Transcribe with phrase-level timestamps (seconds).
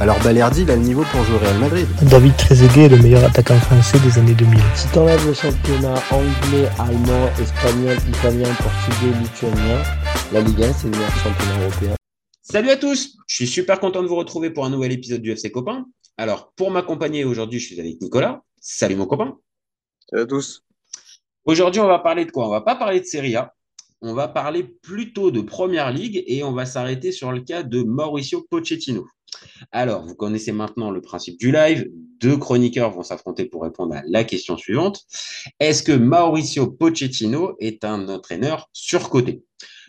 [0.00, 1.86] alors Balerdi, il a le niveau pour jouer au Real Madrid.
[2.02, 4.60] David Trezeguet est le meilleur attaquant français des années 2000.
[4.76, 9.82] Si t'enlèves le championnat anglais, allemand, espagnol, italien, portugais, lituanien,
[10.32, 11.94] la Ligue 1, c'est le meilleur championnat européen.
[12.42, 15.32] Salut à tous, je suis super content de vous retrouver pour un nouvel épisode du
[15.32, 15.84] FC Copain.
[16.16, 18.42] Alors, pour m'accompagner aujourd'hui, je suis avec Nicolas.
[18.60, 19.36] Salut mon copain.
[20.08, 20.62] Salut à tous.
[21.44, 22.46] Aujourd'hui, on va parler de quoi?
[22.46, 23.52] On va pas parler de Serie A,
[24.00, 27.82] on va parler plutôt de Première Ligue et on va s'arrêter sur le cas de
[27.82, 29.04] Mauricio Pochettino.
[29.72, 31.90] Alors, vous connaissez maintenant le principe du live.
[32.20, 35.04] Deux chroniqueurs vont s'affronter pour répondre à la question suivante.
[35.60, 39.44] Est-ce que Mauricio Pochettino est un entraîneur surcoté?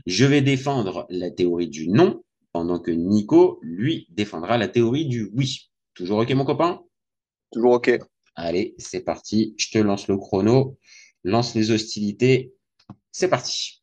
[0.05, 5.29] Je vais défendre la théorie du non, pendant que Nico, lui, défendra la théorie du
[5.33, 5.69] oui.
[5.93, 6.81] Toujours OK, mon copain?
[7.51, 7.91] Toujours OK.
[8.35, 9.55] Allez, c'est parti.
[9.57, 10.77] Je te lance le chrono.
[11.23, 12.53] Lance les hostilités.
[13.11, 13.78] C'est parti.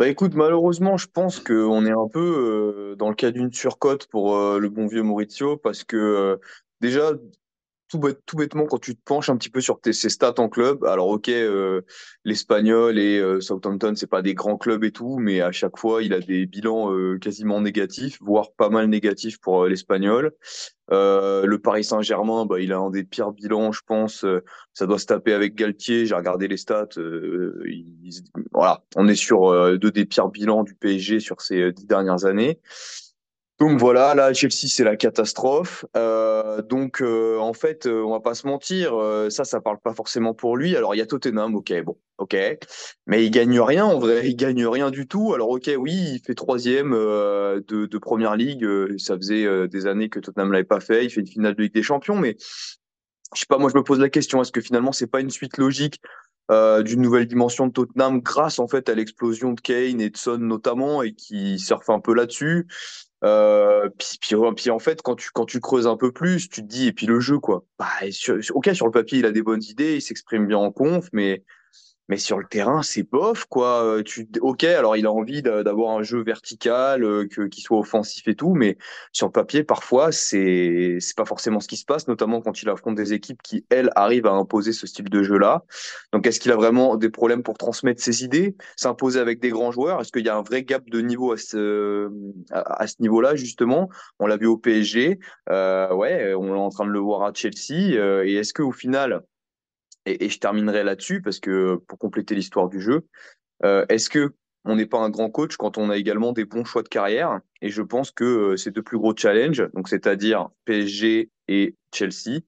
[0.00, 4.06] Bah écoute, malheureusement, je pense qu'on est un peu euh, dans le cas d'une surcote
[4.06, 6.36] pour euh, le bon vieux Maurizio parce que euh,
[6.80, 7.12] déjà,
[7.90, 10.48] tout, tout bêtement, quand tu te penches un petit peu sur tes, ses stats en
[10.48, 11.82] club, alors ok, euh,
[12.24, 16.02] l'Espagnol et euh, Southampton, c'est pas des grands clubs et tout, mais à chaque fois,
[16.02, 20.32] il a des bilans euh, quasiment négatifs, voire pas mal négatifs pour l'Espagnol.
[20.88, 24.24] le Paris Saint-Germain, bah, il a un des pires bilans, je pense.
[24.72, 26.06] ça doit se taper avec Galtier.
[26.06, 26.88] J'ai regardé les stats.
[28.52, 32.60] voilà, on est sur deux des pires bilans du PSG sur ces dix dernières années.
[33.60, 35.84] Donc voilà, là Chelsea c'est la catastrophe.
[35.94, 38.94] Euh, donc euh, en fait, euh, on va pas se mentir,
[39.28, 40.74] ça ça parle pas forcément pour lui.
[40.76, 42.34] Alors il y a Tottenham, ok, bon, ok,
[43.06, 45.34] mais il gagne rien en vrai, il gagne rien du tout.
[45.34, 48.66] Alors ok, oui, il fait troisième de, de première ligue,
[48.96, 51.04] ça faisait des années que Tottenham l'avait pas fait.
[51.04, 52.38] Il fait une finale de Ligue des Champions, mais
[53.34, 55.30] je sais pas, moi je me pose la question, est-ce que finalement c'est pas une
[55.30, 56.00] suite logique
[56.50, 60.38] d'une nouvelle dimension de Tottenham grâce en fait à l'explosion de Kane et de Son
[60.38, 62.66] notamment et qui surfe un peu là-dessus?
[63.22, 66.62] Euh, puis, puis, puis, en fait, quand tu, quand tu creuses un peu plus, tu
[66.62, 67.64] te dis, et puis le jeu, quoi.
[67.78, 67.88] Bah,
[68.50, 71.42] ok, sur le papier, il a des bonnes idées, il s'exprime bien en conf, mais
[72.10, 73.84] mais sur le terrain, c'est bof, quoi.
[73.84, 77.78] Euh, tu, ok, alors il a envie d'avoir un jeu vertical, euh, que, qui soit
[77.78, 78.78] offensif et tout, mais
[79.12, 82.68] sur le papier, parfois, c'est c'est pas forcément ce qui se passe, notamment quand il
[82.68, 85.62] affronte des équipes qui, elles, arrivent à imposer ce style de jeu-là.
[86.12, 89.70] Donc, est-ce qu'il a vraiment des problèmes pour transmettre ses idées, s'imposer avec des grands
[89.70, 90.00] joueurs?
[90.00, 92.10] Est-ce qu'il y a un vrai gap de niveau à ce,
[92.50, 93.88] à, ce niveau-là, justement?
[94.18, 97.32] On l'a vu au PSG, euh, ouais, on est en train de le voir à
[97.32, 99.22] Chelsea, euh, et est-ce qu'au final,
[100.06, 103.06] et, je terminerai là-dessus parce que pour compléter l'histoire du jeu,
[103.64, 104.34] euh, est-ce que
[104.64, 107.40] on n'est pas un grand coach quand on a également des bons choix de carrière?
[107.62, 112.40] Et je pense que euh, ces deux plus gros challenges, donc c'est-à-dire PSG et Chelsea,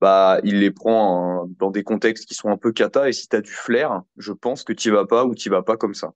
[0.00, 3.08] bah il les prend dans des contextes qui sont un peu cata.
[3.08, 5.62] Et si tu as du flair, je pense que tu vas pas ou tu vas
[5.62, 6.12] pas comme ça.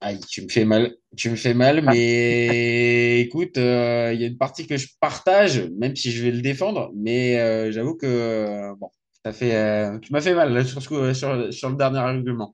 [0.00, 4.26] Aïe, tu me fais mal, tu me fais mal, mais écoute, euh, il y a
[4.26, 8.06] une partie que je partage, même si je vais le défendre, mais euh, j'avoue que
[8.06, 8.90] euh, bon,
[9.24, 12.52] ça fait, tu m'as fait mal sur, sur, sur, le dernier argument.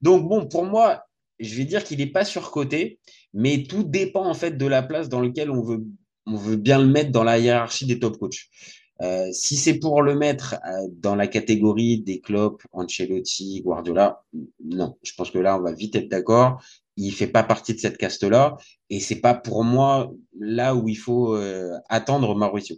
[0.00, 1.04] Donc bon, pour moi,
[1.38, 3.00] je vais dire qu'il n'est pas surcoté,
[3.34, 5.84] mais tout dépend en fait de la place dans laquelle on veut,
[6.24, 8.46] on veut bien le mettre dans la hiérarchie des top coachs.
[9.02, 14.22] Euh, si c'est pour le mettre euh, dans la catégorie des Klopp, Ancelotti, Guardiola,
[14.64, 14.96] non.
[15.02, 16.62] Je pense que là, on va vite être d'accord.
[16.96, 18.56] Il fait pas partie de cette caste-là
[18.88, 22.76] et c'est pas pour moi là où il faut euh, attendre Mauricio.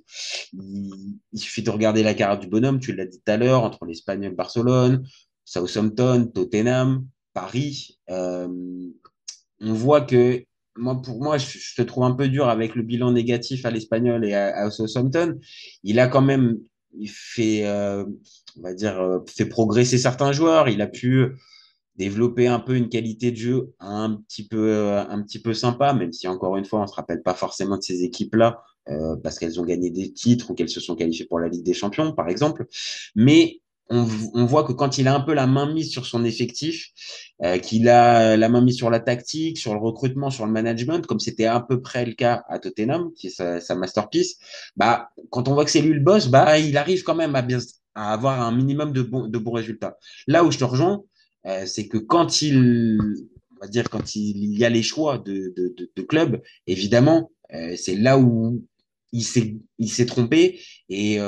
[0.53, 2.81] Il, suffit de regarder la carrière du bonhomme.
[2.81, 5.07] Tu l'as dit tout à l'heure entre l'Espagnol Barcelone,
[5.45, 8.01] Southampton, Tottenham, Paris.
[8.09, 8.93] on
[9.61, 10.45] voit que
[10.79, 14.25] moi, pour moi, je, te trouve un peu dur avec le bilan négatif à l'Espagnol
[14.25, 15.39] et à, Southampton.
[15.83, 16.59] Il a quand même
[17.07, 18.05] fait, euh,
[18.57, 20.69] on va dire, euh, fait progresser certains joueurs.
[20.69, 21.37] Il a pu
[21.97, 25.93] développer un peu une qualité de jeu un petit peu, euh, un petit peu sympa,
[25.93, 28.63] même si encore une fois, on se rappelle pas forcément de ces équipes-là
[29.23, 31.75] parce qu'elles ont gagné des titres ou qu'elles se sont qualifiées pour la Ligue des
[31.75, 32.65] Champions, par exemple.
[33.15, 33.61] Mais
[33.91, 36.91] on, voit que quand il a un peu la main mise sur son effectif,
[37.43, 41.07] euh, qu'il a la main mise sur la tactique, sur le recrutement, sur le management,
[41.07, 44.39] comme c'était à peu près le cas à Tottenham, qui est sa, masterpiece,
[44.77, 47.43] bah, quand on voit que c'est lui le boss, bah, il arrive quand même à,
[47.43, 47.59] bien,
[47.95, 49.99] à avoir un minimum de, de bons résultats.
[50.27, 51.03] Là où je te rejoins,
[51.47, 52.99] euh, c'est que quand il,
[53.57, 57.75] on va dire, quand il y a les choix de, de, de, club, évidemment, euh,
[57.77, 58.63] c'est là où
[59.13, 61.19] il s'est, il s'est trompé et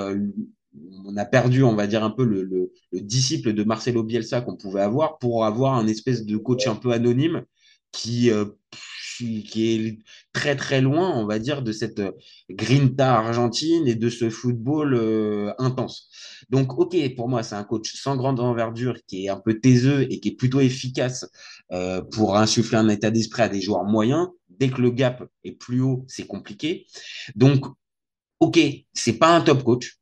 [1.05, 4.41] on a perdu, on va dire, un peu le, le, le disciple de Marcelo Bielsa
[4.41, 7.45] qu'on pouvait avoir pour avoir un espèce de coach un peu anonyme
[7.93, 8.45] qui, euh,
[9.19, 9.99] qui est
[10.33, 12.13] très très loin, on va dire, de cette euh,
[12.49, 16.09] grinta argentine et de ce football euh, intense.
[16.49, 20.07] Donc, ok, pour moi, c'est un coach sans grande envergure, qui est un peu taiseux
[20.11, 21.27] et qui est plutôt efficace
[21.73, 24.29] euh, pour insuffler un état d'esprit à des joueurs moyens.
[24.49, 26.87] Dès que le gap est plus haut, c'est compliqué.
[27.35, 27.65] Donc,
[28.41, 28.59] ok,
[28.93, 30.00] c'est pas un top coach.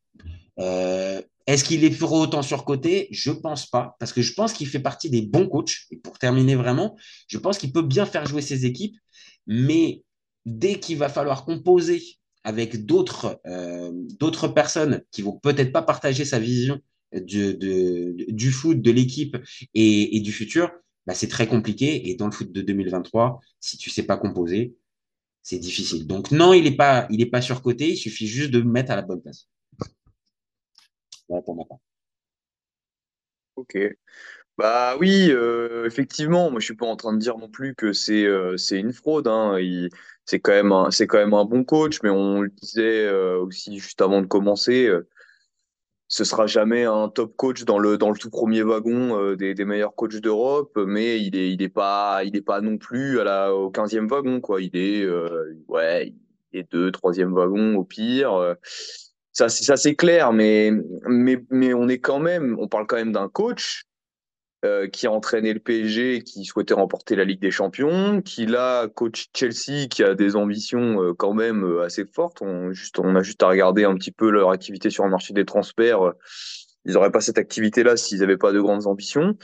[0.60, 3.08] Euh, est-ce qu'il est pour autant surcoté?
[3.10, 5.86] Je pense pas, parce que je pense qu'il fait partie des bons coachs.
[5.90, 6.96] Et pour terminer vraiment,
[7.26, 8.96] je pense qu'il peut bien faire jouer ses équipes,
[9.46, 10.02] mais
[10.44, 12.02] dès qu'il va falloir composer
[12.44, 13.92] avec d'autres euh,
[14.54, 16.80] personnes qui vont peut-être pas partager sa vision
[17.14, 19.36] du, de, du foot, de l'équipe
[19.74, 20.70] et, et, du futur,
[21.06, 22.10] bah, c'est très compliqué.
[22.10, 24.74] Et dans le foot de 2023, si tu sais pas composer,
[25.42, 26.06] c'est difficile.
[26.06, 27.90] Donc non, il n'est pas, il est pas surcoté.
[27.90, 29.48] Il suffit juste de mettre à la bonne place.
[33.56, 33.76] Ok.
[34.58, 37.92] Bah oui, euh, effectivement, moi je suis pas en train de dire non plus que
[37.92, 39.28] c'est euh, une fraude.
[39.28, 39.56] Hein.
[40.24, 43.78] C'est quand même un, quand même un bon coach, mais on le disait euh, aussi
[43.78, 45.08] juste avant de commencer, euh,
[46.08, 49.94] ce sera jamais un top coach dans le dans le tout premier wagon des, meilleurs
[49.94, 54.08] coachs d'Europe, mais il est il est pas il est pas non plus au quinzième
[54.08, 54.60] wagon quoi.
[54.62, 55.06] Il est
[55.68, 56.14] ouais
[56.52, 58.56] il est deux troisième wagon au pire.
[59.46, 60.72] Ça c'est clair, mais
[61.06, 63.84] mais mais on est quand même on parle quand même d'un coach
[64.64, 68.88] euh, qui a entraîné le PSG, qui souhaitait remporter la Ligue des Champions, qui là
[68.88, 72.42] coach Chelsea, qui a des ambitions euh, quand même euh, assez fortes.
[72.42, 75.32] On, juste, on a juste à regarder un petit peu leur activité sur le marché
[75.32, 76.12] des transferts.
[76.84, 79.36] Ils n'auraient pas cette activité-là s'ils n'avaient pas de grandes ambitions.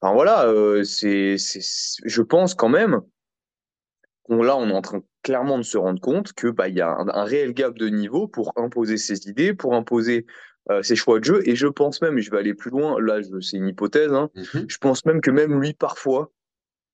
[0.00, 0.46] Enfin voilà,
[0.84, 3.00] c'est, je pense quand même
[4.22, 6.80] qu'on là, on est en train clairement de se rendre compte que bah il y
[6.80, 10.26] a un, un réel gap de niveau pour imposer ses idées, pour imposer
[10.70, 11.42] euh, ses choix de jeu.
[11.48, 14.30] Et je pense même, et je vais aller plus loin, là, c'est une hypothèse, hein,
[14.34, 14.66] Mhm.
[14.68, 16.30] je pense même que même lui, parfois,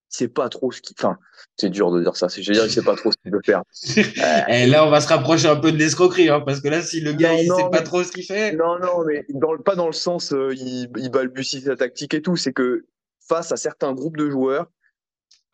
[0.09, 0.95] c'est pas trop ce qu'il.
[0.99, 1.19] Enfin,
[1.57, 2.29] c'est dur de dire ça.
[2.29, 3.63] C'est, je veux dire, il sait pas trop ce qu'il veut faire.
[4.49, 7.01] Et là, on va se rapprocher un peu de l'escroquerie, hein, parce que là, si
[7.01, 8.53] le gars, Non, il non, sait pas trop ce qu'il fait.
[8.53, 12.15] Non, non, mais dans le, pas dans le sens, euh, il, il balbutie sa tactique
[12.15, 12.37] et tout.
[12.37, 12.85] C'est que
[13.29, 14.71] face à certains groupes de joueurs,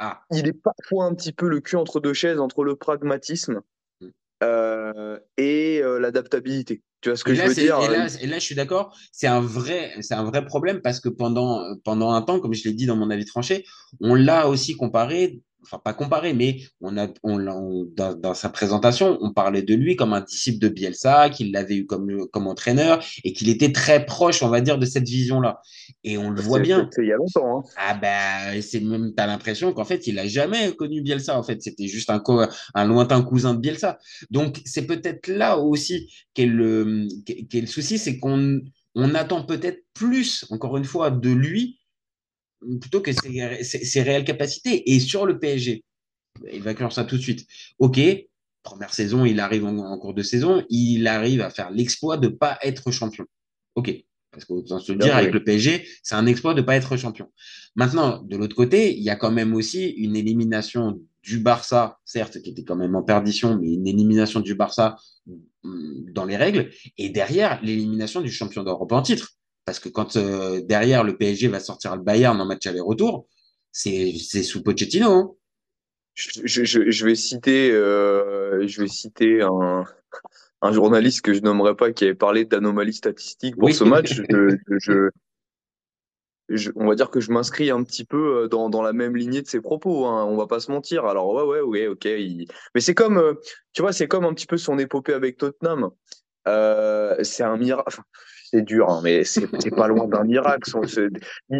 [0.04, 3.60] Ah, il est parfois un petit peu le cul entre deux chaises, entre le pragmatisme
[4.00, 4.08] Mm.
[4.42, 6.82] euh, et euh, l'adaptabilité.
[7.00, 7.78] Tu vois ce que Et je là, veux dire?
[7.80, 10.98] et là, et là, je suis d'accord, c'est un vrai, c'est un vrai problème parce
[10.98, 13.64] que pendant, pendant un temps, comme je l'ai dit dans mon avis tranché,
[14.00, 17.38] on l'a aussi comparé, enfin pas comparé, mais on a, on,
[17.96, 21.76] dans, dans sa présentation, on parlait de lui comme un disciple de Bielsa, qu'il l'avait
[21.76, 25.60] eu comme, comme entraîneur et qu'il était très proche, on va dire, de cette vision-là.
[26.04, 26.88] Et on le voit bien.
[26.92, 27.58] C'est il y a longtemps.
[27.58, 27.62] Hein.
[27.76, 31.38] Ah ben, c'est même, t'as l'impression qu'en fait, il a jamais connu Bielsa.
[31.38, 32.22] En fait, c'était juste un,
[32.74, 33.98] un lointain cousin de Bielsa.
[34.30, 37.06] Donc, c'est peut-être là aussi qu'est le,
[37.52, 38.60] le souci, c'est qu'on
[38.94, 41.78] on attend peut-être plus, encore une fois, de lui
[42.80, 44.92] plutôt que ses, ses- ses réelles capacités.
[44.92, 45.82] Et sur le PSG,
[46.52, 47.46] il va clore ça tout de suite.
[47.78, 48.00] Ok,
[48.62, 52.28] première saison, il arrive en, en cours de saison, il arrive à faire l'exploit de
[52.28, 53.24] pas être champion.
[53.74, 53.92] Ok,
[54.30, 57.28] parce qu'autant se le dire, avec le PSG, c'est un exploit de pas être champion.
[57.74, 62.40] Maintenant, de l'autre côté, il y a quand même aussi une élimination du Barça, certes,
[62.42, 64.96] qui était quand même en perdition, mais une élimination du Barça
[65.64, 69.32] hum, dans les règles, et derrière, l'élimination du champion d'Europe en titre.
[69.64, 73.26] Parce que quand euh, derrière le PSG va sortir le Bayern en match aller-retour,
[73.70, 75.10] c'est sous Pochettino.
[75.10, 75.32] hein.
[76.14, 79.84] Je, je, je vais citer, euh, je vais citer un,
[80.60, 83.74] un journaliste que je nommerai pas qui avait parlé d'anomalies statistiques pour Oui.
[83.74, 84.12] ce match.
[84.28, 85.08] Je, je,
[86.50, 89.16] je- on va dire que je m'inscris un petit peu euh, dans, dans la même
[89.16, 90.04] lignée de ses propos.
[90.06, 91.06] Hein, on va pas se mentir.
[91.06, 92.04] Alors ouais, ouais, ouais, ok.
[92.04, 93.36] il- Mais c'est comme,
[93.72, 95.90] tu vois, c'est comme un petit peu son épopée avec Tottenham.
[96.48, 97.84] Euh, c'est un miracle.
[97.88, 98.02] Enfin,
[98.52, 100.70] c'est dur, hein, mais c'est pas loin d'un miracle.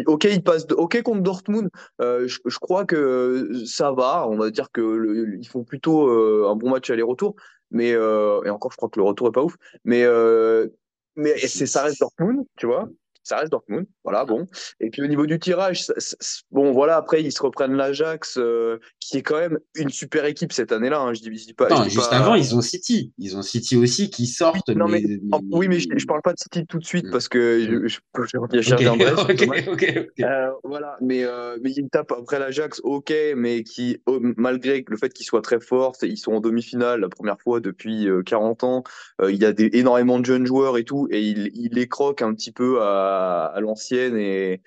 [0.05, 0.67] Ok, il passe.
[0.67, 1.69] de- Ok contre Dortmund.
[2.01, 4.27] euh, je, crois que ça va.
[4.29, 7.35] On va dire que ils font plutôt euh, un bon match aller-retour.
[7.71, 9.55] Mais euh, et encore, je crois que le retour est pas ouf.
[9.83, 10.05] Mais
[11.15, 12.87] mais c'est ça reste Dortmund, tu vois.
[13.23, 14.47] Ça reste Dortmund, voilà, bon.
[14.81, 16.15] Et puis au niveau du tirage, ça- ça-
[16.51, 20.51] bon, voilà, après ils se reprennent l'Ajax, euh, qui est quand même une super équipe
[20.51, 20.99] cette année-là.
[20.99, 21.69] Hein, je dis, je dis pas.
[21.69, 23.13] Je dis juste pas- avant, ils ont City.
[23.17, 24.69] Ils ont City aussi qui sortent.
[24.69, 27.05] non, mais- mais- Oh, oui, mais je, je parle pas de City tout de suite
[27.07, 27.11] Mm.
[27.11, 29.67] parce que je, je, je, j'y Ok, reviendrai sur ce ok, match.
[29.67, 30.19] ok, ok.
[30.19, 33.97] Euh, voilà, mais euh, mais il y a une tape après l'Ajax, ok, mais qui
[34.05, 37.59] oh, malgré le fait qu'ils soient très forts, ils sont en demi-finale la première fois
[37.61, 38.83] depuis euh, 40 ans.
[39.21, 41.87] euh, il y a des, énormément de jeunes joueurs et tout, et il, il les
[41.87, 43.12] croque un petit peu à,
[43.53, 44.61] à l'ancienne et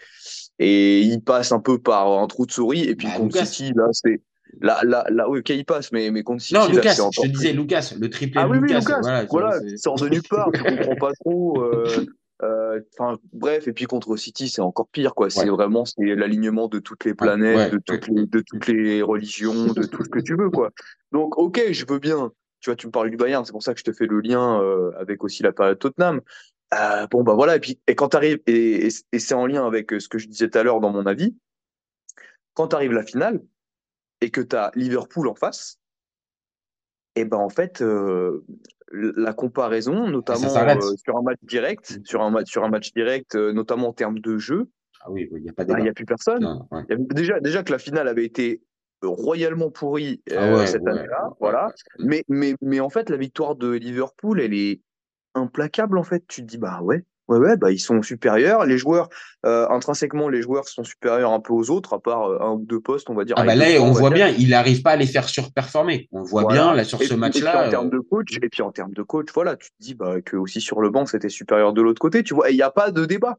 [0.59, 2.85] et il passe un peu par un trou de souris.
[2.85, 3.47] Et puis Bah, contre Lucas.
[3.47, 4.21] City, là, c'est
[4.63, 7.03] Là, là, là, ok, il passe, mais, mais contre City, Non, là, Lucas, c'est je
[7.03, 8.79] encore te disais Lucas, le triplé Ah oui, oui, Lucas.
[8.79, 11.61] Lucas, Voilà, voilà, sort de nulle part, tu comprends pas trop.
[11.63, 12.07] euh,
[12.43, 15.29] euh, Enfin, bref, et puis contre City, c'est encore pire, quoi.
[15.29, 15.51] C'est Ouais.
[15.51, 19.67] vraiment c'est l'alignement de toutes les planètes, ouais, de toutes les, de toutes les religions,
[19.67, 20.71] de tout ce que tu veux, quoi.
[21.13, 22.31] Donc, ok, je veux bien.
[22.61, 24.21] Tu vois, tu me parles du Bayern, c'est pour ça que je te fais le
[24.21, 26.21] lien euh, avec aussi la période Tottenham.
[26.75, 29.67] Euh, bon, bah voilà, et puis et quand t'arrives, et, et, et c'est en lien
[29.67, 31.37] avec euh, ce que je disais tout à l'heure dans mon avis,
[32.55, 33.41] quand t'arrives la finale
[34.21, 35.79] et que t'as Liverpool en face,
[37.15, 38.45] et ben en fait, euh,
[38.91, 43.37] la comparaison, notamment euh, sur un match direct, sur un match, sur un match direct,
[43.37, 44.69] notamment en termes de jeu,
[45.01, 46.43] Ah oui, il n'y a pas bah, il a plus personne.
[46.43, 46.83] Non, ouais.
[46.89, 48.63] Il y avait- déjà, déjà que la finale avait été
[49.03, 51.73] royalement pourrie Ah ouais, cette ouais, année-là, voilà.
[51.99, 54.81] Mais, mais, mais en fait, la victoire de Liverpool, elle est
[55.37, 56.27] implacable en fait.
[56.29, 58.65] Tu te dis bah ouais, ouais, ouais, bah ils sont supérieurs.
[58.67, 59.09] Les joueurs,
[59.45, 62.65] euh, intrinsèquement, les joueurs sont supérieurs un peu aux autres, à part euh, un ou
[62.65, 63.37] deux postes, on va dire.
[63.39, 66.09] Ah bah là, on voit bien, il n'arrive pas à les faire surperformer.
[66.13, 66.63] On voit Voilà.
[66.63, 67.67] bien là sur Et ce match-là.
[67.67, 69.95] en termes euh, de coach, et puis en termes de coach, voilà, tu te dis
[69.95, 72.51] bah, que aussi sur le banc, c'était supérieur de l'autre côté, tu vois.
[72.51, 73.39] Il n'y a pas de débat.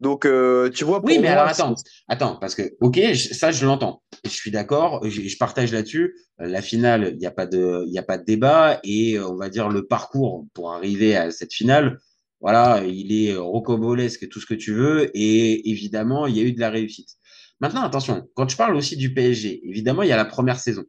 [0.00, 1.74] Donc, euh, tu vois, pour Oui, mais moi, alors attends,
[2.08, 4.02] attends, parce que, ok, je- ça je l'entends.
[4.24, 6.16] Je suis d'accord, je, je partage là-dessus.
[6.38, 9.36] La finale, il n'y a pas de, il y a pas de débat et on
[9.36, 11.98] va dire le parcours pour arriver à cette finale.
[12.42, 16.52] Voilà, il est rocambolesque, tout ce que tu veux, et évidemment, il y a eu
[16.52, 17.10] de la réussite.
[17.60, 20.84] Maintenant, attention, quand je parle aussi du PSG, évidemment, il y a la première saison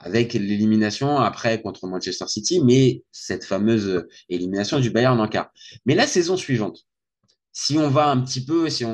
[0.00, 5.50] avec l'élimination après contre Manchester City, mais cette fameuse élimination du Bayern en quart.
[5.86, 6.86] Mais la saison suivante,
[7.52, 8.84] si on va un petit peu, si-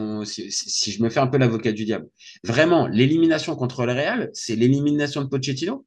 [0.51, 2.09] si je me fais un peu l'avocat du diable,
[2.45, 5.87] vraiment, l'élimination contre le Real, c'est l'élimination de Pochettino?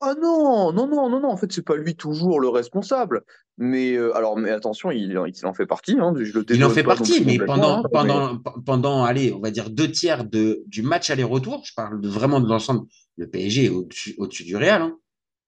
[0.00, 3.22] Ah non, non, non, non, non, en fait, c'est pas lui toujours le responsable.
[3.56, 5.96] Mais euh, alors, mais attention, il, en- il en fait partie.
[5.98, 9.32] Hein, je le Il en fait pas partie, mais pendant, hein, pendant, pe- pendant, allez,
[9.32, 12.86] on va dire deux tiers de, du match aller-retour, je parle de, vraiment de l'ensemble,
[13.16, 14.82] le PSG est au-dessus au-dessus du Real.
[14.82, 14.96] hein.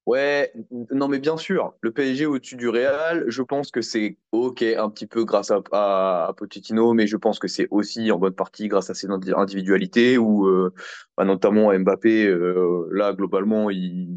[0.07, 0.53] Ouais,
[0.93, 4.89] non, mais bien sûr, le PSG au-dessus du Real, je pense que c'est ok un
[4.91, 8.33] petit peu grâce à, à, à Pochettino, mais je pense que c'est aussi en bonne
[8.35, 10.73] partie grâce à ses indi- individualités où euh,
[11.17, 14.09] bah, notamment Mbappé, euh, là globalement, il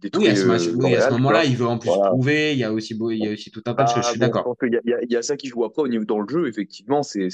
[0.00, 2.10] détruit Oui, à ce, euh, oui, à ce Real, moment-là, il veut en plus Voilà.
[2.10, 2.52] prouver.
[2.54, 4.02] Il y a aussi, beau- il y a aussi tout un tas de choses.
[4.02, 4.56] Je Ah, suis bon, d'accord.
[4.62, 6.28] Y il y a- il y a ça qui joue après au niveau dans le
[6.28, 6.48] jeu.
[6.48, 7.28] Effectivement, c'est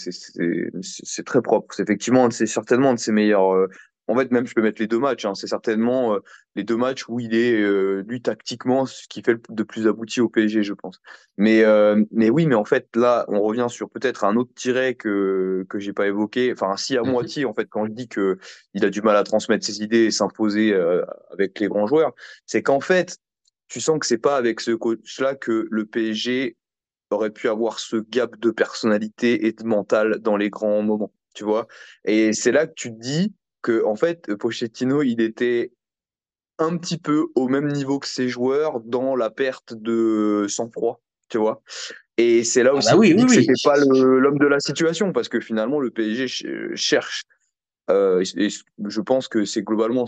[1.25, 1.73] très propre.
[1.75, 3.69] C'est effectivement, c'est certainement un de ses meilleurs.
[4.09, 5.25] En fait, même je peux mettre les deux matchs.
[5.25, 6.19] hein, c'est certainement euh,
[6.57, 9.87] les deux matchs où il est euh, lui tactiquement ce qui fait le- de plus
[9.87, 11.01] abouti au PSG, je pense.
[11.37, 14.95] Mais euh, mais oui, mais en fait là, on revient sur peut-être un autre tiret
[14.95, 16.53] que que j'ai pas évoqué.
[16.53, 17.13] Enfin, si à Mhm.
[17.13, 18.39] moitié en fait quand je dis que
[18.75, 22.13] il a du mal à transmettre ses idées et s'imposer euh, avec les grands joueurs,
[22.47, 23.19] c'est qu'en fait
[23.69, 26.57] tu sens que c'est pas avec ce coach-là que le PSG
[27.11, 31.45] aurait pu avoir ce gap de personnalité et de mental dans les grands moments, tu
[31.45, 31.67] vois.
[32.05, 35.73] Et c'est là que tu te dis que en fait Pochettino, il était
[36.59, 41.39] un petit peu au même niveau que ses joueurs dans la perte de sang-froid, tu
[41.39, 41.63] vois.
[42.19, 43.45] Et c'est là Ah aussi bah oui, oui, que oui.
[43.45, 47.23] c'était pas l'homme de la situation parce que finalement le PSG ch- cherche
[47.91, 50.07] euh, et je pense que c'est globalement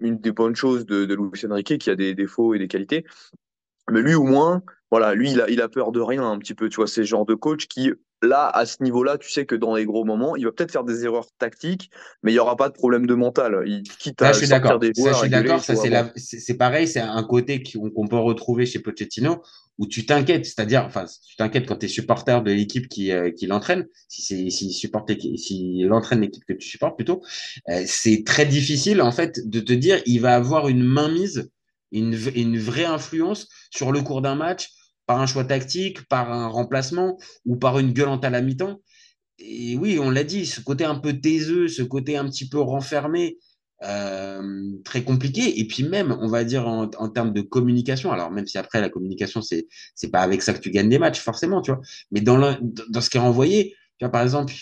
[0.00, 3.04] une des bonnes choses de, de Luis Enrique qui a des défauts et des qualités.
[3.90, 6.54] Mais lui, au moins, voilà, lui, il a, il a peur de rien un petit
[6.54, 6.68] peu.
[6.68, 9.54] Tu vois, c'est le genre de coach qui, là, à ce niveau-là, tu sais que
[9.54, 11.90] dans les gros moments, il va peut-être faire des erreurs tactiques,
[12.22, 13.62] mais il n'y aura pas de problème de mental.
[13.66, 14.78] Il quitte à je suis sortir d'accord.
[14.80, 15.62] des Ça, je suis d'accord.
[15.62, 16.12] Ça, c'est la-
[16.58, 16.86] pareil.
[16.86, 19.42] C'est un côté qu'on peut retrouver chez Pochettino
[19.78, 20.44] où tu t'inquiètes.
[20.44, 23.86] C'est-à-dire, enfin, tu t'inquiètes quand tu es supporter de l'équipe qui, euh, qui l'entraîne.
[24.08, 27.22] Si c'est, s'il supporte l'équipe- s'il entraîne l'équipe que tu supportes plutôt,
[27.70, 31.50] euh, c'est très difficile, en fait, de te dire, il va avoir une mainmise,
[31.92, 34.68] une, une vraie influence sur le cours d'un match
[35.10, 38.80] par un choix tactique, par un remplacement ou par une gueulante à la mi-temps.
[39.40, 42.60] Et oui, on l'a dit, ce côté un peu taiseux, ce côté un petit peu
[42.60, 43.36] renfermé,
[43.82, 44.40] euh,
[44.84, 45.58] très compliqué.
[45.58, 48.88] Et puis même, on va dire en, termes de communication, alors même si après la
[48.88, 51.80] communication, c'est c'est pas avec ça que tu gagnes des matchs, forcément, tu vois.
[52.12, 54.54] Mais dans, dans ce qui est renvoyé, tu vois, par exemple,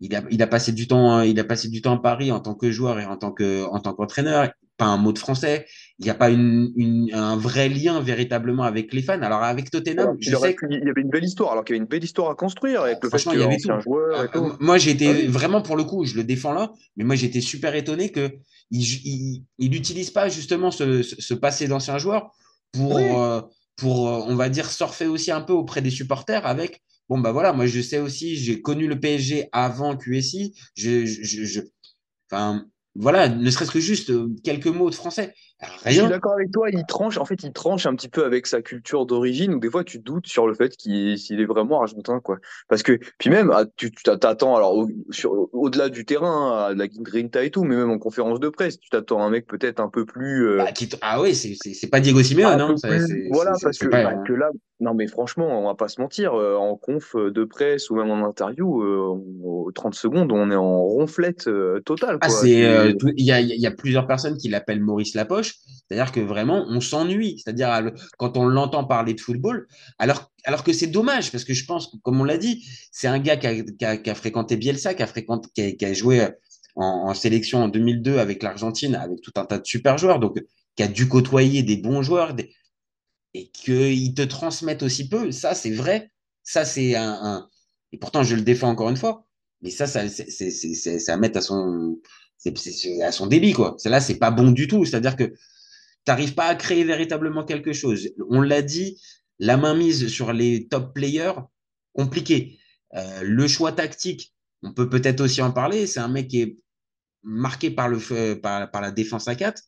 [0.00, 2.40] il a, il a passé du temps, il a passé du temps à Paris en
[2.40, 4.52] tant que joueur et en tant en tant qu'entraîneur.
[4.76, 5.66] Pas un mot de français.
[6.00, 9.22] Il n'y a pas une, une, un vrai lien véritablement avec les fans.
[9.22, 11.64] Alors avec Tottenham, Alors qu'il je sais pu- il y avait une belle histoire, alors
[11.64, 13.46] qu'il y avait une belle histoire à construire avec le fait Franchement, qu'il il y
[13.46, 13.80] avait tout.
[13.80, 14.52] joueur et tout.
[14.60, 15.26] Moi, été Ah oui.
[15.28, 18.32] vraiment pour le coup, je le défends là, mais moi été super étonné que
[18.72, 22.32] il, il, il n'utilise pas justement ce, ce, ce passé d'ancien joueur
[22.72, 23.16] pour, Oui.
[23.16, 23.40] euh,
[23.76, 26.82] pour euh, on va dire, surfer aussi un peu auprès des supporters avec.
[27.08, 30.54] Bon, bah voilà, moi je sais aussi, j'ai connu le PSG avant QSI.
[30.74, 31.60] Je, je, je-
[32.30, 35.34] enfin, voilà, ne serait-ce que juste euh, quelques mots de français.
[35.86, 38.46] Je suis d'accord avec toi, il tranche, en fait, il tranche un petit peu avec
[38.46, 42.20] sa culture d'origine, où des fois tu doutes sur le fait qu'il est vraiment argentin,
[42.20, 42.38] quoi.
[42.68, 44.88] Parce que, puis même, ah, tu t'attends, alors, au-
[45.52, 48.88] au-delà du terrain, à la grinta et tout, mais même en conférence de presse, tu
[48.90, 52.00] t'attends à un mec peut-être un peu plus, euh, Bah, qui Ah oui, c'est pas
[52.00, 52.46] Diego Simeone.
[52.46, 52.74] un Hein.
[52.82, 55.88] plus, voilà, parce c'est que, pas, bah, que là, non, mais franchement, on va pas
[55.88, 60.32] se mentir, euh, en conf de presse ou même en interview, euh, aux 30 secondes,
[60.32, 62.36] on est en ronflette euh, totale, Ah, quoi.
[62.36, 65.53] c'est, C'est- euh, il y a, il y a plusieurs personnes qui l'appellent Maurice Lapoche.
[65.88, 67.38] C'est-à-dire que vraiment, on s'ennuie.
[67.38, 69.66] C'est-à-dire quand on l'entend parler de football,
[69.98, 73.08] alors, alors que c'est dommage, parce que je pense, que, comme on l'a dit, c'est
[73.08, 76.26] un gars qui a, fréquenté Bielsa, qui a, fréquenté, qui a, joué
[76.76, 80.42] en, sélection en 2002 avec l'Argentine, avec tout un tas de super joueurs, donc
[80.76, 82.52] qui a dû côtoyer des bons joueurs, des-
[83.34, 85.32] et qu'ils te transmettent aussi peu.
[85.32, 86.12] Ça, c'est vrai.
[86.44, 87.48] Ça, c'est un,
[87.92, 89.26] Et pourtant, je le défends encore une fois.
[89.62, 91.98] Mais ça, ça c'est à son,
[92.56, 93.76] c'est à son débit, quoi.
[93.84, 94.84] Là, c'est pas bon du tout.
[94.84, 95.34] C'est-à-dire que tu
[96.08, 98.10] n'arrives pas à créer véritablement quelque chose.
[98.28, 99.00] On l'a dit,
[99.38, 101.34] la mainmise sur les top players,
[101.92, 102.58] compliqué.
[102.94, 105.86] Euh, le choix tactique, on peut peut-être aussi en parler.
[105.86, 106.58] C'est un mec qui est
[107.22, 109.62] marqué par, le, par, la défense à 4.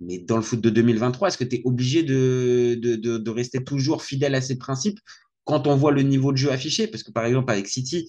[0.00, 3.62] Mais dans le foot de 2023, est-ce que tu es obligé de, de, de, rester
[3.62, 4.98] toujours fidèle à ces principes
[5.44, 6.88] quand on voit le niveau de jeu affiché?
[6.88, 8.08] Parce que par exemple, avec City,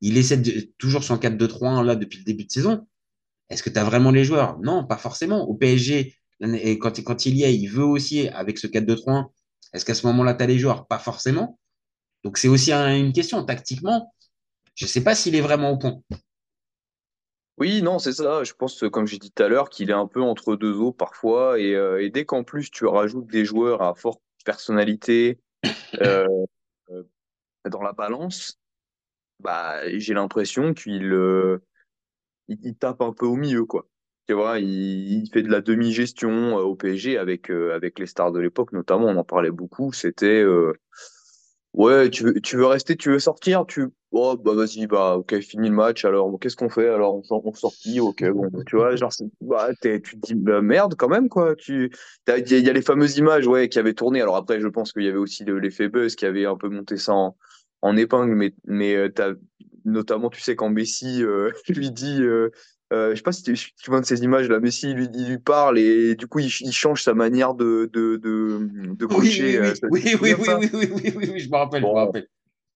[0.00, 2.86] il essaie de, toujours son 4-2-3-1 là depuis le début de saison.
[3.50, 4.58] Est-ce que tu as vraiment les joueurs?
[4.60, 5.48] Non, pas forcément.
[5.48, 6.14] Au PSG,
[6.80, 9.30] quand, il y est, il veut aussi avec ce 4-2-3-1.
[9.72, 10.86] Est-ce qu'à ce moment-là, tu as les joueurs?
[10.86, 11.58] Pas forcément.
[12.24, 13.44] Donc c'est aussi un- une question.
[13.44, 14.14] Tactiquement,
[14.74, 16.00] je ne sais pas s'il est vraiment au point.
[17.58, 18.42] Oui, non, c'est ça.
[18.42, 20.92] Je pense, comme j'ai dit tout à l'heure, qu'il est un peu entre deux eaux
[20.92, 21.58] parfois.
[21.58, 25.38] Et, euh, dès qu'en plus tu rajoutes des joueurs à forte personnalité
[26.00, 26.26] euh,
[26.90, 27.02] euh,
[27.70, 28.58] dans la balance,
[29.40, 31.12] bah, j'ai l'impression qu'il
[32.62, 33.86] il, tape un peu au milieu, quoi.
[34.26, 38.32] Tu vois, il, fait de la demi-gestion euh, au PSG avec, euh, avec les stars
[38.32, 39.06] de l'époque, notamment.
[39.06, 39.92] On en parlait beaucoup.
[39.92, 40.72] C'était euh,
[41.72, 43.86] Ouais, tu veux, tu veux rester, tu veux sortir, tu.
[44.10, 46.88] Oh, bah vas-y, bah ok, fini le match, alors qu'est-ce qu'on fait?
[46.88, 50.34] Alors on, sort- on sortit, ok, bon, bah, tu vois, genre, bah, tu te dis,
[50.34, 51.54] bah, merde quand même, quoi.
[51.68, 51.90] Il
[52.26, 54.20] y, a les fameuses images, ouais, qui avaient tourné.
[54.20, 56.68] Alors après, je pense qu'il y avait aussi le- l'effet buzz qui avait un peu
[56.68, 57.36] monté ça en,
[57.82, 59.08] en épingle, mais, mais
[59.84, 62.50] notamment, tu sais, quand Messi euh, lui dit, euh,
[62.92, 65.38] euh, je sais pas si tu souviens de ces images là, Messi lui, il lui
[65.38, 69.60] parle et du coup il, il change sa manière de, de, de, de Oui, coacher.
[69.60, 72.28] oui, euh, oui, oui, oui, oui, oui, oui, oui, je me rappelle, je me rappelle.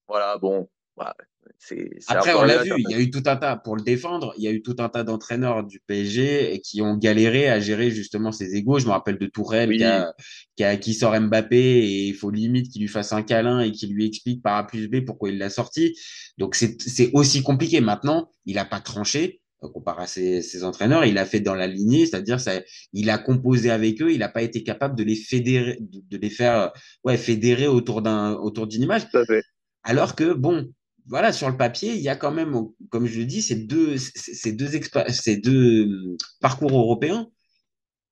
[0.06, 1.14] voilà, bon, bah,
[1.58, 3.76] c'est c'est un Après, on l'a vu, il y a eu tout un tas, pour
[3.76, 7.48] le défendre, il y a eu tout un tas d'entraîneurs du PSG qui ont galéré
[7.48, 8.78] à gérer justement ses égos.
[8.78, 10.12] Je me rappelle de Tourelle Oui, qui, a,
[10.56, 13.72] qui, a- qui sort Mbappé et il faut limite qu'il lui fasse un câlin et
[13.72, 15.94] qu'il lui explique par A plus B pourquoi il l'a sorti.
[16.38, 17.80] Donc c'est c'est aussi compliqué.
[17.80, 21.04] Maintenant, il n'a pas tranché euh, comparé à ses, ses entraîneurs.
[21.04, 22.60] Il a fait dans la lignée, c'est-à-dire ça,
[22.92, 24.12] il a composé avec eux.
[24.12, 26.72] Il n'a pas été capable de les fédérer, de, de les faire
[27.04, 29.08] ouais, fédérer autour d'un autour d'une image.
[29.10, 29.42] tout à fait.
[29.82, 30.70] Alors que, bon,
[31.06, 32.54] voilà, sur le papier, il y a quand même,
[32.90, 37.28] comme je le dis, ces deux, ces deux, expa- ces deux euh, parcours européens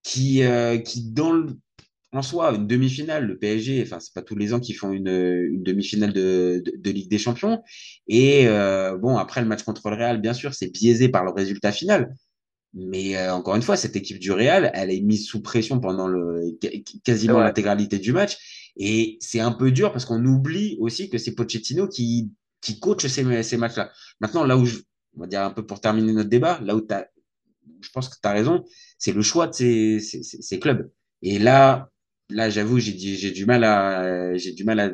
[0.03, 1.59] qui, euh, qui dans le,
[2.13, 5.09] en soi, une demi-finale, le PSG, enfin, c'est pas tous les ans qu'ils font une,
[5.09, 7.63] une demi-finale de, de, de Ligue des Champions.
[8.09, 11.31] Et euh, bon, après le match contre le Real, bien sûr, c'est biaisé par le
[11.33, 12.15] résultat final.
[12.75, 16.09] Mais euh, encore une fois, cette équipe du Real, elle est mise sous pression pendant
[16.09, 16.59] le,
[17.05, 17.45] quasiment Ouais.
[17.45, 18.71] l'intégralité du match.
[18.77, 22.31] Et c'est un peu dur parce qu'on oublie aussi que c'est Pochettino qui,
[22.63, 23.93] qui coach ces, ces matchs-là.
[24.21, 24.79] Maintenant, là où je,
[25.17, 27.07] on va dire un peu pour terminer notre débat, là où t'as,
[27.81, 28.65] je pense que tu as raison,
[28.99, 30.91] c'est le choix de ces, ces, ces- clubs.
[31.23, 31.91] Et là,
[32.31, 34.91] là, j'avoue, j'ai j'ai du mal à, j'ai du mal à,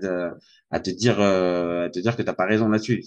[0.71, 3.05] à te dire, euh, à te dire que t'as pas raison là-dessus.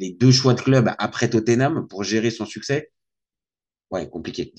[0.00, 2.90] Les deux choix de club après Tottenham pour gérer son succès,
[3.90, 4.52] ouais, compliqué.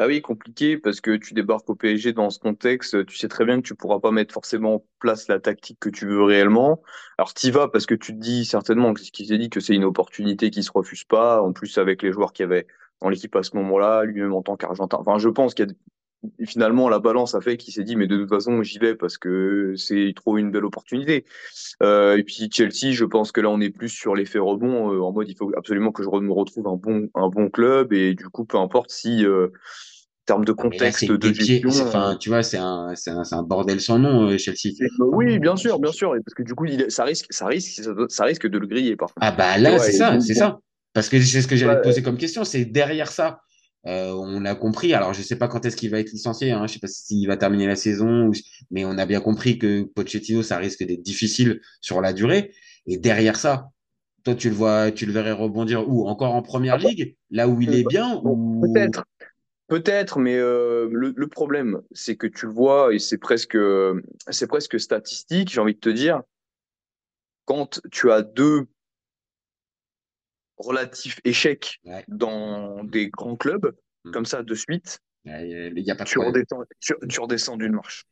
[0.00, 3.44] Bah oui, compliqué parce que tu débarques au PSG dans ce contexte, tu sais très
[3.44, 6.80] bien que tu pourras pas mettre forcément en place la tactique que tu veux réellement.
[7.18, 9.74] Alors t'y vas parce que tu te dis certainement ce qui s'est dit que c'est
[9.74, 11.42] une opportunité qui se refuse pas.
[11.42, 12.66] En plus avec les joueurs qu'il y avait
[13.02, 14.96] dans l'équipe à ce moment-là, lui-même en tant qu'Argentin.
[14.98, 15.74] Enfin, je pense qu'il y a
[16.46, 19.18] finalement la balance a fait qu'il s'est dit mais de toute façon j'y vais parce
[19.18, 21.24] que c'est trop une belle opportunité.
[21.82, 25.00] Euh, et puis Chelsea, je pense que là on est plus sur l'effet rebond euh,
[25.00, 28.14] en mode il faut absolument que je me retrouve un bon un bon club et
[28.14, 29.48] du coup peu importe si euh,
[30.26, 31.70] termes de là, contexte de gestion.
[31.82, 34.72] enfin, tu vois, c'est un, c'est un, c'est un bordel sans nom, euh, Chelsea.
[34.76, 37.82] c'est- oui, bien sûr, bien sûr, parce que du coup, il, ça risque, ça risque,
[38.08, 39.26] ça, risque de le griller par contre.
[39.26, 40.60] Ah bah là, c'est ça, c'est ça.
[40.92, 43.40] Parce que c'est ce que j'allais te poser comme question, c'est derrière ça,
[43.86, 46.66] euh, on a compris, alors je sais pas quand est-ce qu'il va être licencié, hein,
[46.66, 48.32] je sais pas s'il va terminer la saison, ou-
[48.70, 52.52] mais on a bien compris que Pochettino, ça risque d'être difficile sur la durée.
[52.86, 53.68] Et derrière ça,
[54.24, 56.08] toi, tu le vois, tu le verrais rebondir où?
[56.08, 59.04] Encore en première après, ligue, là où il est bien, ou peut-être.
[59.70, 63.56] Peut-être, mais euh, le, le problème, c'est que tu le vois, et c'est presque,
[64.28, 66.22] c'est presque statistique, j'ai envie de te dire,
[67.44, 68.66] quand tu as deux
[70.58, 72.04] relatifs échecs Ouais.
[72.08, 74.10] dans des grands clubs, Mm.
[74.12, 77.74] comme ça, de suite, Il n'y a pas de tu redescends, tu, tu redescends d'une
[77.74, 78.06] marche.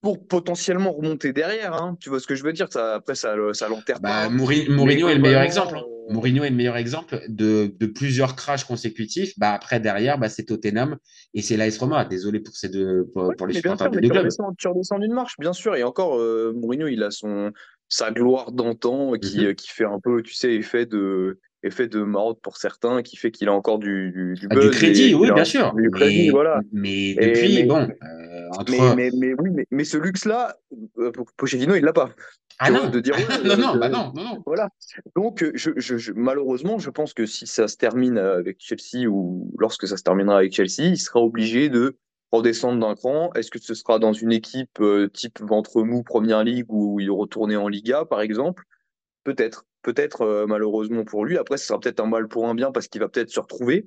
[0.00, 3.34] Pour potentiellement remonter derrière, hein, tu vois ce que je veux dire, ça, après, ça,
[3.52, 4.30] ça l'enterre Bah, hein.
[4.30, 5.78] Mourinho est le meilleur exemple.
[6.08, 9.38] Mourinho est le meilleur exemple de, de plusieurs crashs consécutifs.
[9.38, 10.96] Bah, après, derrière, bah, c'est Tottenham
[11.34, 12.04] et c'est l'AS Roma.
[12.04, 14.24] Désolé pour, ces deux, pour, les supporters sûr, des deux tu clubs.
[14.24, 15.76] redescends, tu redescends d'une marche, bien sûr.
[15.76, 17.52] Et encore, euh, Mourinho, il a son,
[17.88, 19.46] sa gloire d'antan qui, Mhm.
[19.46, 23.16] euh, qui fait un peu, tu sais, effet de, effet de marotte pour certains, qui
[23.16, 25.74] fait qu'il a encore du, du, du Ah, et crédit, oui, bien sûr.
[25.74, 26.60] Du crédit, Mais, voilà.
[26.72, 28.94] mais Et- depuis, mais- bon, euh, entre.
[28.94, 30.56] Mais, mais, oui, mais, mais ce luxe-là,
[30.98, 32.10] euh, pour Pochettino, il l'a pas.
[32.58, 34.42] ah non, de dire, ouais, non, euh, non, de- bah non, non, non.
[34.46, 34.68] Voilà.
[35.14, 39.52] Donc, je, je, je- malheureusement, je pense que si ça se termine avec Chelsea ou
[39.58, 41.96] lorsque ça se terminera avec Chelsea, il sera obligé de
[42.32, 43.30] redescendre d'un cran.
[43.34, 47.10] Est-ce que ce sera dans une équipe euh, type ventre mou Première Ligue ou il
[47.10, 48.64] retourner en Liga, par exemple?
[49.24, 49.64] Peut-être.
[49.86, 51.38] Peut-être, euh, malheureusement pour lui.
[51.38, 53.86] Après, ce sera peut-être un mal pour un bien parce qu'il va peut-être se retrouver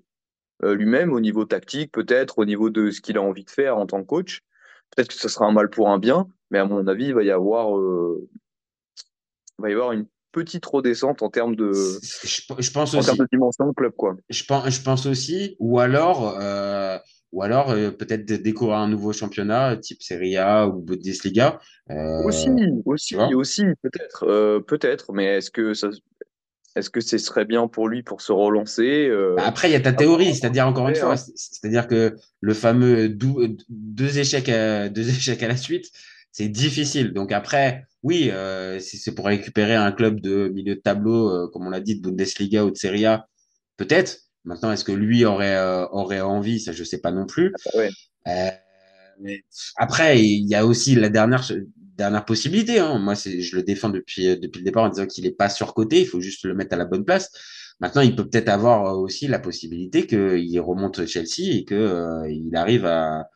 [0.63, 3.77] euh, lui-même au niveau tactique, peut-être au niveau de ce qu'il a envie de faire
[3.77, 4.39] en tant que coach.
[4.95, 7.23] Peut-être que ce sera un mal pour un bien, mais à mon avis, il va
[7.23, 8.29] y avoir, euh,
[9.57, 13.07] il va y avoir une petite redescente en termes de, Je, je pense en aussi.
[13.07, 14.15] termes de dimension de club, quoi.
[14.29, 16.97] Je pense, je pense aussi, ou alors, euh,
[17.31, 21.59] ou alors euh, peut-être découvrir un nouveau championnat type Serie A ou Bundesliga.
[21.91, 22.49] Euh, Aussi,
[22.85, 25.89] aussi, aussi, peut-être, euh, peut-être, mais est-ce que ça,
[26.75, 29.75] est-ce que ce serait bien pour lui pour se relancer euh, Bah, Après, il y
[29.75, 31.17] a ta théorie, c'est-à-dire encore une fois, hein.
[31.17, 35.85] c'est- c'est-à-dire que le fameux dou- deux échecs à, deux échecs à la suite,
[36.31, 37.11] c'est difficile.
[37.13, 41.47] Donc après, oui, euh, si c'est pour récupérer un club de milieu de tableau, euh,
[41.51, 43.27] comme on l'a dit, de Bundesliga ou de Serie A,
[43.77, 44.17] peut-être.
[44.45, 46.59] Maintenant, est-ce que lui aurait, euh, aurait envie?
[46.59, 47.53] Ça, je sais pas non plus.
[47.75, 47.89] Ouais.
[48.27, 48.49] Euh,
[49.21, 49.43] mais
[49.75, 51.45] après, il y a aussi la dernière,
[51.97, 52.79] dernière possibilité.
[52.79, 52.99] Hein.
[52.99, 56.01] Moi, je le défends depuis, depuis le départ en disant qu'il n'est pas surcoté.
[56.01, 57.31] Il faut juste le mettre à la bonne place.
[57.79, 62.29] Maintenant, il peut peut-être avoir euh, aussi la possibilité qu'il remonte Chelsea et que euh,
[62.29, 63.29] il arrive à.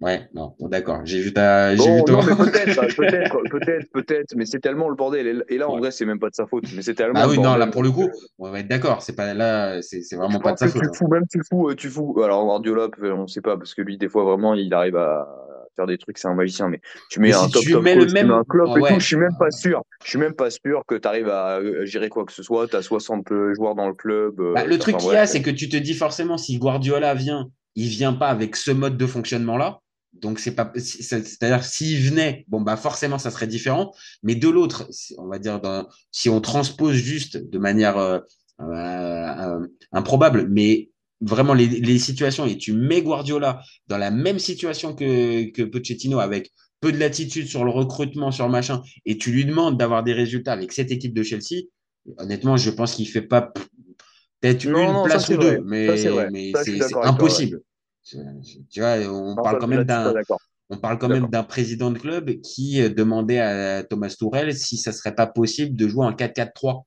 [0.00, 1.00] Ouais, non, d'accord.
[1.04, 1.74] J'ai vu ta.
[1.74, 2.12] J'ai vu ton...
[2.12, 5.44] non, mais peut-être, peut-être, peut-être, peut-être, mais c'est tellement le bordel.
[5.48, 5.80] Et là, en Ouais.
[5.80, 7.20] vrai, c'est même pas de sa faute, mais c'est tellement.
[7.24, 8.08] Le oui, non, là pour le coup,
[8.38, 9.02] on va être d'accord.
[9.02, 10.82] C'est pas là, c'est vraiment pas de sa faute.
[10.82, 10.92] tu hein.
[10.94, 12.20] fous, même tu fous, euh, tu fous.
[12.22, 15.26] Alors Guardiola, on sait pas parce que lui, des fois, vraiment, il arrive à
[15.74, 16.68] faire des trucs, c'est un magicien.
[16.68, 16.80] Mais
[17.10, 18.68] tu mets Mais un si top tu top mets le tu même- mets un club
[18.72, 19.82] Ah et tout, je suis même pas sûr.
[20.04, 22.68] Je suis même pas sûr que tu arrives à euh, gérer quoi que ce soit.
[22.68, 24.38] Tu as 60 joueurs dans le club.
[24.40, 27.14] euh, Bah, le truc qu'il y a, c'est que tu te dis forcément, si Guardiola
[27.14, 29.80] vient, il vient pas avec ce mode de fonctionnement-là.
[30.14, 33.94] Donc, c'est pas, c'est- c'est-à-dire, s'il venait, bon, bah, forcément, ça serait différent.
[34.22, 38.18] Mais de l'autre, on va dire, dans- si on transpose juste de manière euh,
[38.60, 40.90] euh, euh, improbable, mais
[41.20, 46.18] vraiment les, les situations, et tu mets Guardiola dans la même situation que, que Pochettino
[46.20, 50.12] avec peu de latitude sur le recrutement, sur machin, et tu lui demandes d'avoir des
[50.12, 51.66] résultats avec cette équipe de Chelsea,
[52.18, 53.52] honnêtement, je pense qu'il fait pas
[54.40, 56.28] peut-être une non, place ou deux, mais, c'est vrai.
[56.30, 56.64] mais toi,
[57.24, 57.58] ouais.
[58.70, 60.14] Tu vois, on Non, parle quand même d'un
[60.70, 64.76] on parle quand même d'un président de club qui euh, demandait à Thomas Tourel si
[64.76, 66.84] ça serait pas possible de jouer en 4-4-3.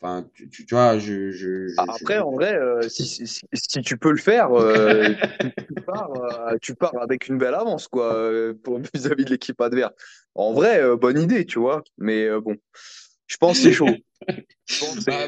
[0.00, 3.26] Enfin, tu, tu- tu vois, je, je, je- Ah, Après, en vrai, euh, si, si,
[3.26, 7.36] si- si tu peux le faire, euh, tu, tu pars, euh, tu pars avec une
[7.38, 8.30] belle avance, quoi,
[8.62, 9.92] pour vis-à-vis de l'équipe adverse.
[10.34, 11.82] En vrai, bonne idée, tu vois.
[11.98, 12.56] Mais bon,
[13.26, 13.96] je pense que c'est chaud.
[14.80, 15.26] Pense Bah,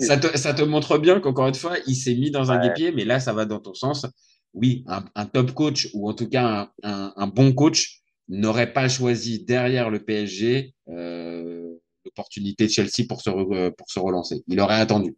[0.00, 2.62] ça te, ça te montre bien qu'encore une fois, il s'est mis dans un Ouais.
[2.62, 4.06] guépier, mais là, ça va dans ton sens.
[4.54, 8.72] Oui, un, un top coach ou en tout cas un, un- un bon coach n'aurait
[8.72, 14.42] pas choisi derrière le PSG euh, l'opportunité de Chelsea pour se, re- pour se relancer.
[14.48, 15.16] Il aurait attendu.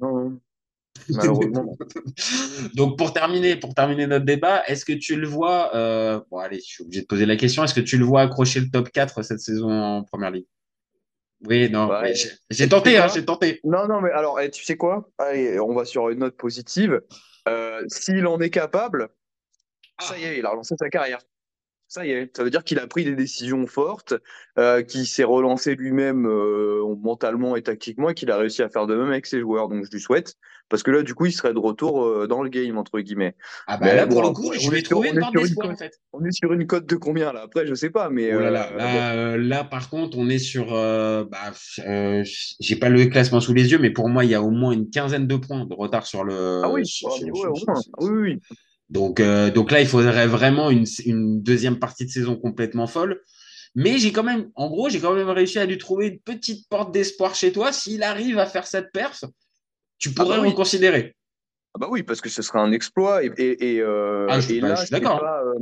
[0.00, 0.40] Non, non.
[1.08, 1.76] Malheureusement.
[2.74, 6.58] Donc pour terminer, pour terminer notre débat, est-ce que tu le vois euh, Bon allez,
[6.58, 7.64] je suis obligé de poser la question.
[7.64, 10.46] Est-ce que tu le vois accrocher le top 4 cette saison en Première Ligue?
[11.46, 11.88] Oui, non.
[11.88, 12.02] Ouais.
[12.02, 12.14] mais
[12.50, 13.60] j'ai- tenté, hein, j'ai tenté.
[13.64, 15.08] Non, non, mais alors, eh, tu sais quoi?
[15.18, 17.00] Allez, on va sur une note positive.
[17.48, 19.08] Euh, s'il en est capable,
[20.00, 21.20] ça y est, il a relancé sa carrière.
[21.92, 24.14] Ça y est, ça veut dire qu'il a pris des décisions fortes,
[24.58, 28.86] euh, qu'il s'est relancé lui-même euh, mentalement et tactiquement et qu'il a réussi à faire
[28.86, 29.68] de même avec ses joueurs.
[29.68, 30.36] Donc je lui souhaite,
[30.70, 33.36] parce que là, du coup, il serait de retour euh, dans le game, entre guillemets.
[33.66, 35.40] Ah bah Mais là, bon, pour le après, coup, on je trouvé on une une
[35.42, 36.00] d'espoir en cote- fait.
[36.14, 37.42] On est sur une cote de combien là?
[37.42, 40.30] Après, je sais pas, mais Oh là là, euh, là, euh, là, par contre, on
[40.30, 40.72] est sur.
[40.72, 41.52] euh, bah,
[42.58, 44.72] j'ai pas le classement sous les yeux, mais pour moi, il y a au moins
[44.72, 46.62] une quinzaine de points de retard sur le.
[46.64, 47.82] Ah oui, sur- ah, sur- mais ouais, sur- au moins.
[48.00, 48.56] oui, oui.
[48.92, 53.22] Donc, euh, donc là, il faudrait vraiment une, une deuxième partie de saison complètement folle.
[53.74, 56.68] Mais j'ai quand même, en gros, j'ai quand même réussi à lui trouver une petite
[56.68, 57.72] porte d'espoir chez toi.
[57.72, 59.24] S'il arrive à faire cette perf,
[59.98, 60.50] tu pourrais bah oui.
[60.50, 61.16] reconsidérer.
[61.74, 64.46] Ah bah oui, parce que ce serait un exploit et, et, et, euh, Ah, je
[64.46, 65.22] suis et pas- là, je suis d'accord.
[65.24, 65.54] euh,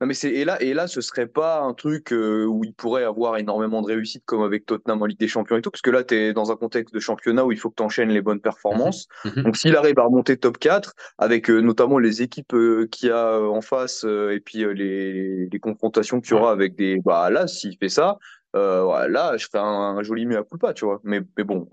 [0.00, 2.74] non mais c'est et là et là ce serait pas un truc euh, où il
[2.74, 5.80] pourrait avoir énormément de réussite comme avec Tottenham en Ligue des Champions et tout parce
[5.82, 8.10] que là tu es dans un contexte de championnat où il faut que tu enchaînes
[8.10, 9.08] les bonnes performances.
[9.24, 9.42] Mhm.
[9.42, 12.54] Donc s'il arrive à remonter top 4 avec notamment les équipes
[12.90, 17.00] qu'il y a en face et puis les, les confrontations qu'il y aura avec des
[17.04, 18.18] bah là s'il fait ça
[18.54, 21.00] euh, ouais, là je ferais un, un joli mea culpa, tu vois.
[21.04, 21.68] Mais mais bon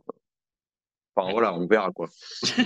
[1.22, 2.08] enfin voilà, on verra quoi.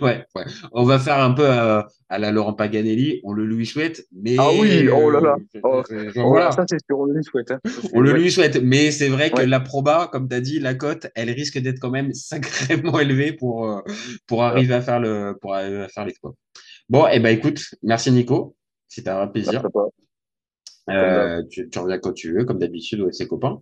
[0.00, 0.44] ouais, ouais.
[0.72, 3.20] On va faire un peu à, à la Laurent Paganelli.
[3.24, 4.36] On le lui souhaite, mais.
[4.38, 5.36] Ah oui, oh là là.
[5.56, 6.52] euh, Oh, euh, Oh, voilà.
[6.52, 7.50] Ça, c'est sûr, on le souhaite.
[7.50, 7.60] Hein.
[7.92, 10.74] On le lui souhaite, mais c'est vrai que la proba, comme tu as dit, la
[10.74, 13.80] cote, elle risque d'être quand même sacrément élevée pour, euh,
[14.26, 16.34] pour arriver à faire le pour arriver à faire l'exploit.
[16.88, 18.56] Bon, et ben écoute, merci Nico,
[18.88, 19.62] c'était un plaisir.
[19.62, 19.84] Va.
[20.90, 23.60] Euh, tu, tu reviens quand tu veux, comme d'habitude, avec ses copains.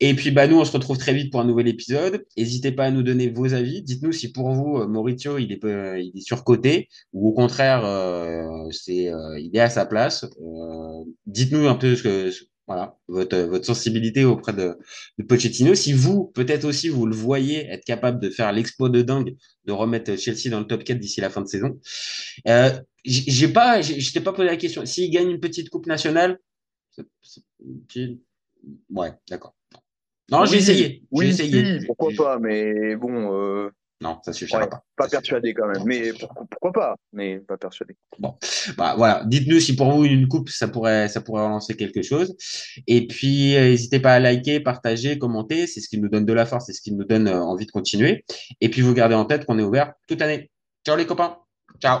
[0.00, 2.24] Et puis, bah, nous, on se retrouve très vite pour un nouvel épisode.
[2.36, 3.82] N'hésitez pas à nous donner vos avis.
[3.82, 7.84] Dites-nous si pour vous, euh, Maurizio, il est, peu- il est surcoté ou au contraire,
[7.84, 10.24] euh, c'est, euh, il est à sa place.
[10.24, 12.30] Euh, dites-nous un peu ce que,
[12.68, 14.78] voilà, votre, votre sensibilité auprès de,
[15.18, 15.74] de Pochettino.
[15.74, 19.34] Si vous, peut-être aussi, vous le voyez être capable de faire l'exploit de dingue,
[19.64, 21.78] de remettre Chelsea dans le top 4 d'ici la fin de saison.
[22.48, 22.70] Euh,
[23.04, 24.84] j'ai pas, je t'ai pas posé la question.
[24.86, 26.38] S'il gagne une petite coupe nationale,
[26.90, 27.42] c'est- c'est-
[27.92, 28.18] c'est-
[28.90, 29.54] ouais, d'accord.
[30.30, 31.02] Non, j'ai essayé.
[31.10, 31.80] Oui, essayé.
[31.80, 34.82] si, pourquoi pas, mais bon, euh, Non, ça suffira ouais, pas.
[34.96, 35.78] pas Ça suffira persuadé quand même.
[35.78, 37.96] Non, Mais pourquoi, pourquoi pas, mais pas persuadé.
[38.76, 42.34] Bah, voilà, dites-nous si pour vous une coupe ça pourrait ça pourrait relancer quelque chose.
[42.86, 46.32] Et puis euh, n'hésitez pas à liker, partager, commenter, c'est ce qui nous donne de
[46.32, 48.24] la force, c'est ce qui nous donne euh, envie de continuer.
[48.60, 50.50] Et puis vous gardez en tête qu'on est ouvert toute l'année.
[50.86, 51.38] Ciao les copains.
[51.80, 52.00] Ciao.